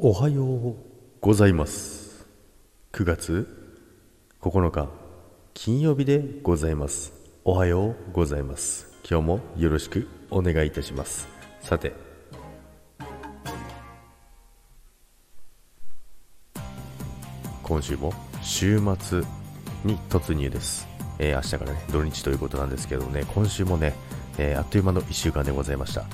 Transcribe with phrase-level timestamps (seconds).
[0.00, 0.76] おはよう
[1.20, 2.24] ございます。
[2.92, 3.74] 9月
[4.40, 4.88] 9日
[5.54, 7.12] 金曜日でございます。
[7.44, 8.86] おはようございます。
[9.10, 11.26] 今日もよろしくお願いいたします。
[11.58, 11.94] さて
[17.64, 19.22] 今週も週末
[19.84, 20.86] に突入です、
[21.18, 23.94] えー明日からね土日ということなんですけどね今週もね、
[24.38, 26.04] えーあっという間の1週間でございました。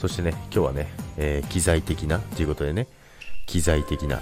[0.00, 2.88] そしてね今日はね、えー機材的なということでね
[3.50, 4.20] 機材的なっ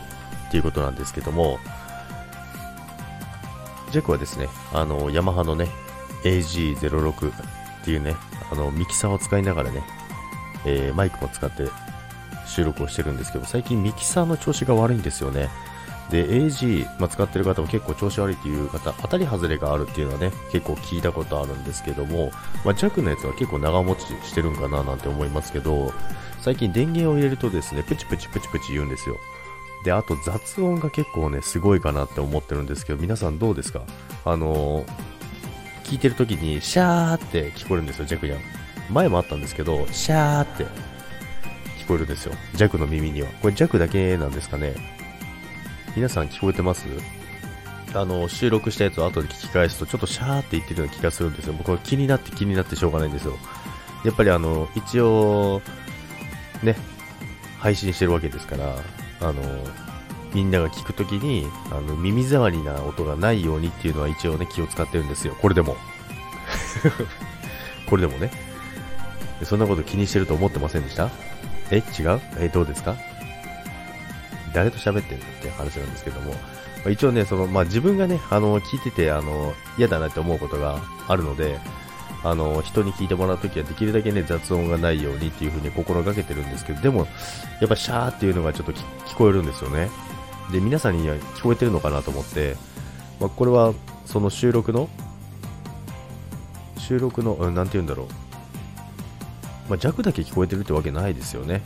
[0.50, 1.58] ていうことなんですけども
[3.92, 5.68] ジェクはですねあのヤマハのね
[6.24, 8.16] AG06 っていうね
[8.50, 9.82] あのミキサーを使いながらね、
[10.64, 11.68] えーマイクも使って
[12.46, 15.50] 収録をしてるんですけど最近ミキサーの調子が悪いんですよね。
[16.10, 22.30] で AG、まあ、使ってる方も結構調子悪いっていう方当たり外れがあるっていうのはね結構聞いたことあるんですけども、
[22.64, 25.92] まあ、ジャックのやつは結構長持ちしてるんかななんて思いますけど
[26.40, 29.16] 最近電源を入れるとですねプチプチプチプチ言うんですよ。
[29.84, 33.82] であと雑音が結構ねすごいかなって思ってるんですけど皆さんどうですか？
[34.24, 34.92] あのー
[35.84, 38.38] 聞いてる時にシャーって聞こえるんですよジャックには。
[38.90, 40.64] 前もあったんですけどシャーって
[41.82, 43.28] 聞こえるんですよジャックの耳には。
[43.40, 44.74] これジャックだけなんですかね？
[45.96, 46.86] 皆さん聞こえてます？
[47.94, 51.54] あの収録したやつを後で聞き返すとちょっとシャーって言ってるような気がするんですよ。
[51.54, 53.36] 僕は気になって気になってしょうがないんですよ。
[54.04, 55.62] やっぱりあの一応
[56.62, 56.76] ね
[57.58, 58.76] 配信してるわけですから
[59.20, 59.42] あの
[60.34, 65.34] みんなが聞くときにあの耳障りな音がないようにっていうのは一応ね気を使ってるんですよ。
[65.40, 65.76] これでも。
[67.88, 68.30] これでもね。
[69.44, 71.10] そんなこと気にしてると思ってませんでした？
[71.70, 72.20] え違う？
[72.38, 72.96] えどうですか？
[74.52, 76.38] 誰と喋ってんだって話なんですけども、ま
[76.86, 81.58] あ一応ね、その、まあ、自分がね、あの、聞いてて、あの、嫌だなって思うことがあるので、
[82.24, 87.06] あの、人に聞いてもらうときはできるだけね、雑音がないようにっていう風に心がけてるんですけど、でも、
[87.60, 89.90] やっぱシャーっていうのがちょっと聞聞こえるんですよね。
[90.50, 92.56] で、皆さんには聞こえてるのかなと思って、
[93.20, 93.72] まあ、これは、
[94.04, 94.88] その収録の、
[96.78, 98.06] 収録の、うん、なんて言うんだろう。
[99.68, 101.62] まあ、弱だけ聞こえてるってわけないですよね。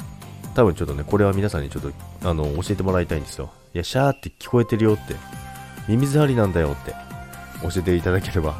[0.54, 1.92] 多分ちょっとね、これは皆さんにちょっと、
[2.28, 3.50] あの、教えてもらいたいんですよ。
[3.74, 5.14] いや、シャーって聞こえてるよって。
[5.88, 6.94] 耳障りなんだよって。
[7.62, 8.54] 教えていただければ。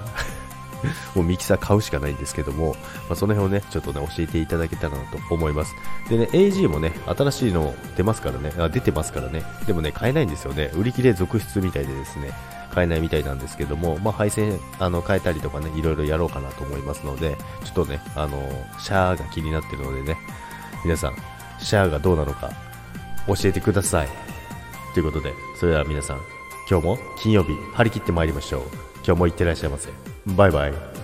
[1.15, 2.75] もうミキサー買うしかないんですけども、
[3.09, 5.75] まあ、その辺をね、ちょっとね、教えていただけたらなと思います。
[6.09, 9.45] でね、AG もね、新しいの出ますからね、あ出てますからね。
[9.67, 10.71] でもね、買えないんですよね。
[10.75, 12.33] 売り切れ続出みたいでですね、
[12.75, 18.39] 買えないみたいなんですけども、まあ、配線、あの、変えたりとかね、いろいろやろうかなと思いますので、ちょっとね、あの、
[18.79, 20.17] シャーが気になってるのでね、
[20.85, 21.15] 皆さん、
[21.63, 22.51] シェアがどうなのか、
[23.27, 24.09] 教えてください。
[24.95, 26.21] ということで、それでは皆さん、
[26.71, 28.63] 今日も金曜日、張り切ってまいりましょう。
[29.05, 29.91] 今日もいってらっしゃいませ。
[30.27, 31.02] バイバイ。